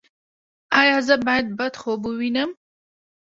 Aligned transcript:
ایا 0.81 0.97
زه 1.07 1.15
باید 1.25 1.47
بد 1.57 1.73
خوب 1.81 2.01
ووینم؟ 2.05 2.49